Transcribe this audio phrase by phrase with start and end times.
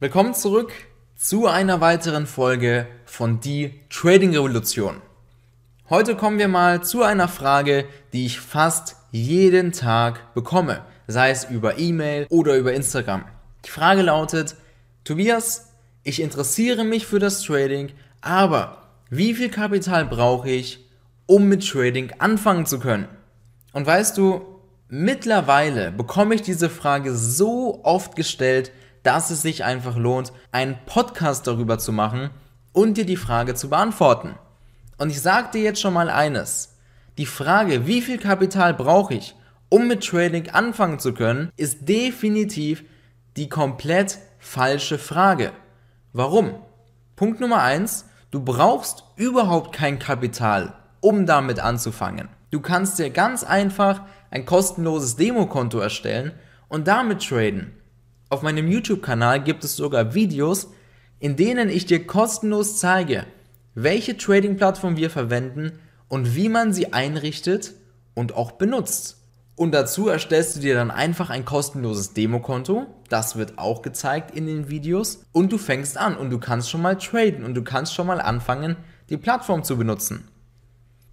[0.00, 0.70] Willkommen zurück
[1.16, 5.02] zu einer weiteren Folge von Die Trading Revolution.
[5.90, 11.50] Heute kommen wir mal zu einer Frage, die ich fast jeden Tag bekomme, sei es
[11.50, 13.24] über E-Mail oder über Instagram.
[13.64, 14.54] Die Frage lautet,
[15.02, 15.72] Tobias,
[16.04, 17.90] ich interessiere mich für das Trading,
[18.20, 20.78] aber wie viel Kapital brauche ich,
[21.26, 23.08] um mit Trading anfangen zu können?
[23.72, 24.42] Und weißt du,
[24.88, 28.70] mittlerweile bekomme ich diese Frage so oft gestellt,
[29.08, 32.28] dass es sich einfach lohnt, einen Podcast darüber zu machen
[32.74, 34.34] und dir die Frage zu beantworten.
[34.98, 36.76] Und ich sage dir jetzt schon mal eines.
[37.16, 39.34] Die Frage, wie viel Kapital brauche ich,
[39.70, 42.84] um mit Trading anfangen zu können, ist definitiv
[43.38, 45.52] die komplett falsche Frage.
[46.12, 46.56] Warum?
[47.16, 52.28] Punkt Nummer eins: Du brauchst überhaupt kein Kapital, um damit anzufangen.
[52.50, 56.32] Du kannst dir ganz einfach ein kostenloses Demokonto erstellen
[56.68, 57.72] und damit traden.
[58.30, 60.68] Auf meinem YouTube-Kanal gibt es sogar Videos,
[61.18, 63.24] in denen ich dir kostenlos zeige,
[63.74, 67.74] welche Trading-Plattform wir verwenden und wie man sie einrichtet
[68.14, 69.16] und auch benutzt.
[69.56, 74.46] Und dazu erstellst du dir dann einfach ein kostenloses Demokonto, das wird auch gezeigt in
[74.46, 77.94] den Videos und du fängst an und du kannst schon mal traden und du kannst
[77.94, 78.76] schon mal anfangen,
[79.08, 80.28] die Plattform zu benutzen.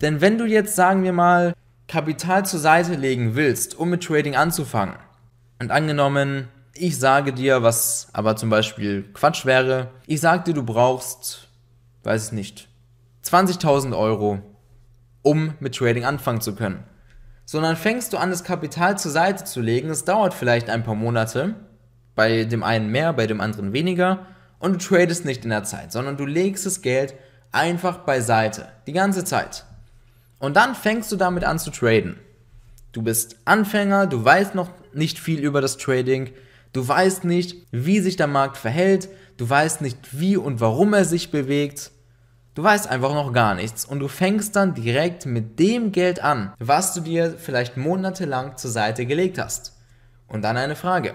[0.00, 1.54] Denn wenn du jetzt, sagen wir mal,
[1.86, 4.96] Kapital zur Seite legen willst, um mit Trading anzufangen
[5.60, 9.90] und angenommen, ich sage dir, was aber zum Beispiel Quatsch wäre.
[10.06, 11.48] Ich sage dir, du brauchst,
[12.02, 12.68] weiß ich nicht,
[13.24, 14.40] 20.000 Euro,
[15.22, 16.84] um mit Trading anfangen zu können.
[17.46, 19.90] Sondern fängst du an, das Kapital zur Seite zu legen.
[19.90, 21.54] Es dauert vielleicht ein paar Monate.
[22.14, 24.26] Bei dem einen mehr, bei dem anderen weniger.
[24.58, 27.14] Und du tradest nicht in der Zeit, sondern du legst das Geld
[27.52, 28.68] einfach beiseite.
[28.86, 29.64] Die ganze Zeit.
[30.38, 32.18] Und dann fängst du damit an zu traden.
[32.92, 36.30] Du bist Anfänger, du weißt noch nicht viel über das Trading,
[36.74, 39.08] Du weißt nicht, wie sich der Markt verhält.
[39.36, 41.92] Du weißt nicht, wie und warum er sich bewegt.
[42.56, 46.52] Du weißt einfach noch gar nichts und du fängst dann direkt mit dem Geld an,
[46.58, 49.76] was du dir vielleicht monatelang zur Seite gelegt hast.
[50.26, 51.14] Und dann eine Frage.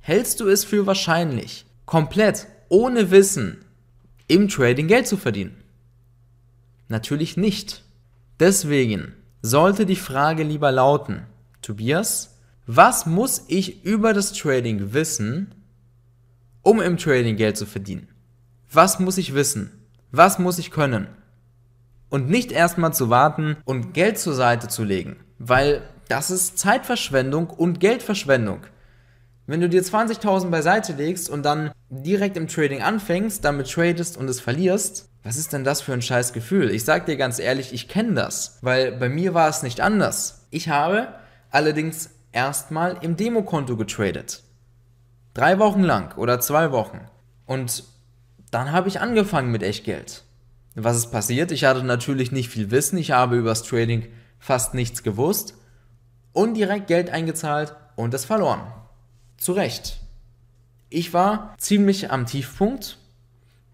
[0.00, 3.64] Hältst du es für wahrscheinlich, komplett ohne Wissen
[4.26, 5.56] im Trading Geld zu verdienen?
[6.88, 7.82] Natürlich nicht.
[8.40, 11.22] Deswegen sollte die Frage lieber lauten,
[11.62, 12.37] Tobias,
[12.70, 15.54] was muss ich über das Trading wissen,
[16.60, 18.08] um im Trading Geld zu verdienen?
[18.70, 19.72] Was muss ich wissen?
[20.12, 21.08] Was muss ich können?
[22.10, 27.48] Und nicht erstmal zu warten und Geld zur Seite zu legen, weil das ist Zeitverschwendung
[27.48, 28.60] und Geldverschwendung.
[29.46, 34.28] Wenn du dir 20.000 beiseite legst und dann direkt im Trading anfängst, damit tradest und
[34.28, 36.70] es verlierst, was ist denn das für ein scheiß Gefühl?
[36.70, 40.46] Ich sag dir ganz ehrlich, ich kenne das, weil bei mir war es nicht anders.
[40.50, 41.08] Ich habe
[41.50, 44.42] allerdings erstmal im Demokonto getradet.
[45.34, 47.00] Drei Wochen lang oder zwei Wochen.
[47.46, 47.84] Und
[48.50, 50.24] dann habe ich angefangen mit Echtgeld.
[50.74, 51.50] Was ist passiert?
[51.52, 52.98] Ich hatte natürlich nicht viel Wissen.
[52.98, 54.06] Ich habe übers Trading
[54.38, 55.54] fast nichts gewusst.
[56.32, 58.60] Und direkt Geld eingezahlt und es verloren.
[59.38, 59.98] Zu Recht.
[60.90, 62.98] Ich war ziemlich am Tiefpunkt,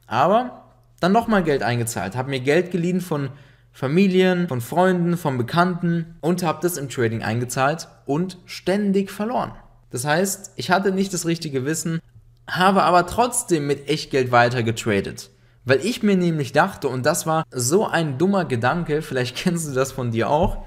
[0.07, 0.65] aber
[1.01, 3.31] dann nochmal Geld eingezahlt, habe mir Geld geliehen von
[3.75, 9.51] Familien, von Freunden, von Bekannten und habe das im Trading eingezahlt und ständig verloren.
[9.91, 12.01] Das heißt, ich hatte nicht das richtige Wissen,
[12.49, 15.31] habe aber trotzdem mit Echtgeld weiter getradet.
[15.65, 19.73] Weil ich mir nämlich dachte, und das war so ein dummer Gedanke, vielleicht kennst du
[19.73, 20.65] das von dir auch,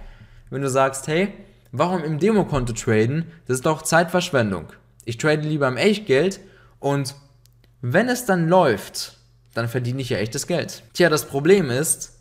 [0.50, 1.34] wenn du sagst, hey,
[1.72, 3.32] warum im Demokonto traden?
[3.48, 4.66] Das ist doch Zeitverschwendung.
[5.06, 6.42] Ich trade lieber im Echtgeld
[6.80, 7.16] und
[7.82, 9.18] wenn es dann läuft,
[9.54, 10.84] dann verdiene ich ja echtes Geld.
[10.94, 12.17] Tja, das Problem ist,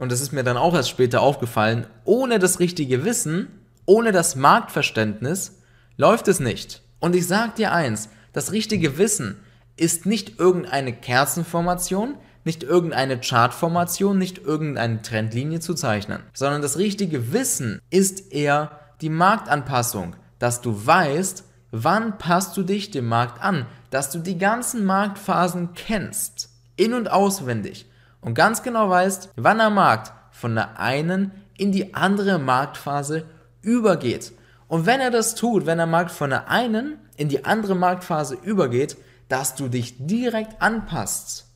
[0.00, 3.48] und das ist mir dann auch erst später aufgefallen, ohne das richtige Wissen,
[3.84, 5.60] ohne das Marktverständnis
[5.98, 6.82] läuft es nicht.
[7.00, 9.36] Und ich sag dir eins, das richtige Wissen
[9.76, 17.34] ist nicht irgendeine Kerzenformation, nicht irgendeine Chartformation, nicht irgendeine Trendlinie zu zeichnen, sondern das richtige
[17.34, 23.66] Wissen ist eher die Marktanpassung, dass du weißt, wann passt du dich dem Markt an,
[23.90, 27.89] dass du die ganzen Marktphasen kennst, in und auswendig
[28.20, 33.26] und ganz genau weißt, wann der Markt von der einen in die andere Marktphase
[33.62, 34.32] übergeht.
[34.68, 38.36] Und wenn er das tut, wenn der Markt von der einen in die andere Marktphase
[38.36, 38.96] übergeht,
[39.28, 41.46] dass du dich direkt anpasst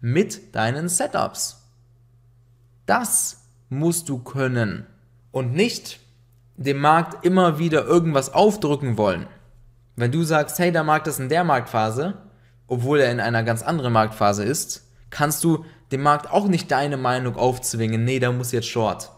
[0.00, 1.62] mit deinen Setups.
[2.86, 4.86] Das musst du können
[5.30, 6.00] und nicht
[6.56, 9.26] dem Markt immer wieder irgendwas aufdrücken wollen.
[9.96, 12.14] Wenn du sagst, hey, der Markt ist in der Marktphase,
[12.66, 14.83] obwohl er in einer ganz anderen Marktphase ist,
[15.14, 19.12] kannst du dem Markt auch nicht deine Meinung aufzwingen, nee, da muss jetzt Short.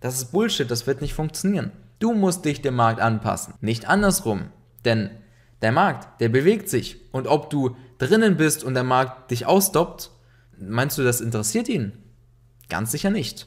[0.00, 1.72] Das ist Bullshit, das wird nicht funktionieren.
[1.98, 4.46] Du musst dich dem Markt anpassen, nicht andersrum.
[4.86, 5.10] Denn
[5.60, 6.96] der Markt, der bewegt sich.
[7.12, 10.10] Und ob du drinnen bist und der Markt dich ausstoppt,
[10.58, 11.92] meinst du, das interessiert ihn?
[12.70, 13.46] Ganz sicher nicht.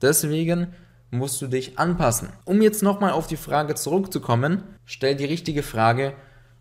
[0.00, 0.68] Deswegen
[1.10, 2.28] musst du dich anpassen.
[2.44, 6.14] Um jetzt nochmal auf die Frage zurückzukommen, stell die richtige Frage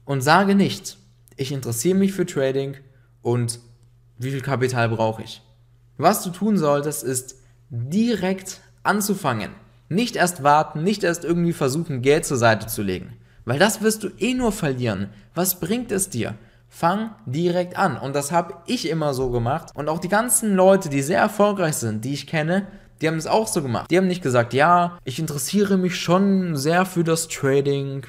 [0.03, 0.97] und sage nicht,
[1.35, 2.75] ich interessiere mich für Trading
[3.21, 3.59] und
[4.17, 5.41] wie viel Kapital brauche ich.
[5.97, 7.35] Was du tun solltest, ist
[7.69, 9.51] direkt anzufangen.
[9.89, 13.13] Nicht erst warten, nicht erst irgendwie versuchen, Geld zur Seite zu legen.
[13.45, 15.09] Weil das wirst du eh nur verlieren.
[15.33, 16.35] Was bringt es dir?
[16.69, 17.97] Fang direkt an.
[17.97, 19.69] Und das habe ich immer so gemacht.
[19.73, 22.67] Und auch die ganzen Leute, die sehr erfolgreich sind, die ich kenne,
[23.01, 23.89] die haben es auch so gemacht.
[23.89, 28.05] Die haben nicht gesagt, ja, ich interessiere mich schon sehr für das Trading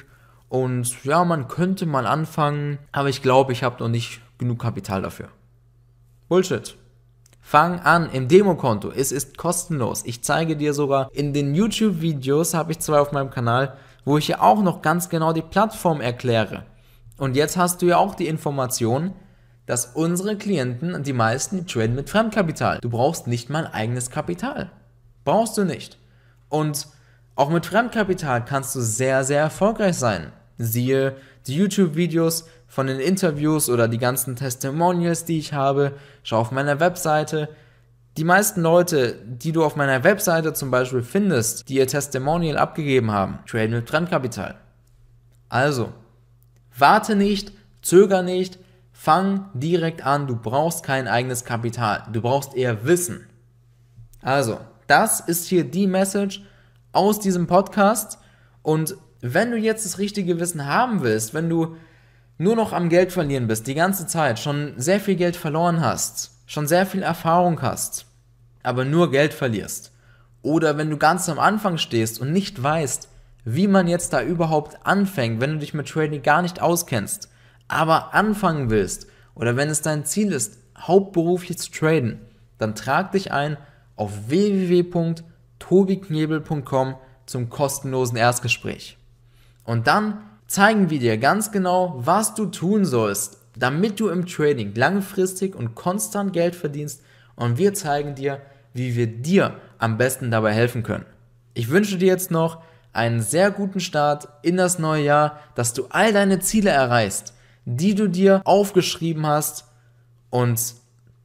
[0.49, 5.03] und ja, man könnte mal anfangen, aber ich glaube, ich habe noch nicht genug Kapital
[5.03, 5.29] dafür.
[6.29, 6.77] Bullshit.
[7.41, 8.91] Fang an im Demokonto.
[8.91, 10.03] Es ist kostenlos.
[10.05, 14.27] Ich zeige dir sogar in den YouTube-Videos, habe ich zwei auf meinem Kanal, wo ich
[14.27, 16.65] ja auch noch ganz genau die Plattform erkläre.
[17.17, 19.13] Und jetzt hast du ja auch die Information,
[19.65, 22.77] dass unsere Klienten, die meisten, traden mit Fremdkapital.
[22.79, 24.71] Du brauchst nicht mal eigenes Kapital.
[25.25, 25.97] Brauchst du nicht.
[26.47, 26.87] Und
[27.35, 30.31] auch mit Fremdkapital kannst du sehr, sehr erfolgreich sein.
[30.59, 31.15] Siehe
[31.47, 35.93] die YouTube-Videos von den Interviews oder die ganzen Testimonials, die ich habe.
[36.23, 37.49] Schau auf meiner Webseite.
[38.15, 43.11] Die meisten Leute, die du auf meiner Webseite zum Beispiel findest, die ihr Testimonial abgegeben
[43.11, 44.55] haben, traden mit Fremdkapital.
[45.49, 45.91] Also,
[46.77, 47.51] warte nicht,
[47.81, 48.59] zöger nicht,
[48.91, 50.27] fang direkt an.
[50.27, 52.03] Du brauchst kein eigenes Kapital.
[52.13, 53.27] Du brauchst eher Wissen.
[54.21, 56.43] Also, das ist hier die Message
[56.91, 58.19] aus diesem Podcast.
[58.61, 61.77] Und wenn du jetzt das richtige Wissen haben willst, wenn du
[62.39, 66.31] nur noch am Geld verlieren bist, die ganze Zeit, schon sehr viel Geld verloren hast,
[66.47, 68.07] schon sehr viel Erfahrung hast,
[68.63, 69.91] aber nur Geld verlierst,
[70.41, 73.09] oder wenn du ganz am Anfang stehst und nicht weißt,
[73.43, 77.27] wie man jetzt da überhaupt anfängt, wenn du dich mit Trading gar nicht auskennst,
[77.67, 82.21] aber anfangen willst, oder wenn es dein Ziel ist, hauptberuflich zu traden,
[82.57, 83.57] dann trag dich ein
[83.97, 86.95] auf www.tobiknebel.com
[87.25, 88.97] zum kostenlosen Erstgespräch.
[89.65, 90.19] Und dann
[90.49, 95.75] zeigen wir dir ganz genau, was du tun sollst, damit du im Trading langfristig und
[95.75, 97.01] konstant Geld verdienst
[97.37, 98.41] und wir zeigen dir,
[98.73, 101.05] wie wir dir am besten dabei helfen können.
[101.53, 102.61] Ich wünsche dir jetzt noch
[102.91, 107.95] einen sehr guten Start in das neue Jahr, dass du all deine Ziele erreichst, die
[107.95, 109.65] du dir aufgeschrieben hast
[110.29, 110.75] und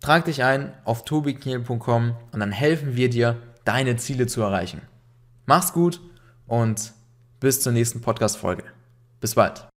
[0.05, 4.82] Trag dich ein auf tobikniel.com und dann helfen wir dir, deine Ziele zu erreichen.
[5.47, 6.03] Mach's gut
[6.47, 6.93] und
[7.41, 8.74] bis zur nächsten Podcast-Folge.
[9.20, 9.69] Bis bald.